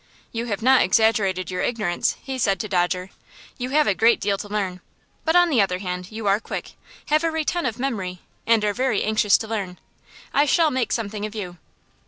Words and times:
"You 0.31 0.45
have 0.45 0.63
not 0.63 0.81
exaggerated 0.81 1.51
your 1.51 1.61
ignorance," 1.61 2.15
he 2.23 2.39
said 2.39 2.59
to 2.61 2.67
Dodger. 2.67 3.11
"You 3.59 3.69
have 3.69 3.85
a 3.85 3.93
great 3.93 4.19
deal 4.19 4.35
to 4.39 4.47
learn, 4.49 4.81
but 5.25 5.35
on 5.35 5.49
the 5.51 5.61
other 5.61 5.77
hand 5.77 6.11
you 6.11 6.25
are 6.25 6.39
quick, 6.39 6.71
have 7.09 7.23
a 7.23 7.29
retentive 7.29 7.77
memory, 7.77 8.21
and 8.47 8.65
are 8.65 8.73
very 8.73 9.03
anxious 9.03 9.37
to 9.37 9.47
learn. 9.47 9.77
I 10.33 10.45
shall 10.45 10.71
make 10.71 10.91
something 10.91 11.23
of 11.23 11.35
you." 11.35 11.59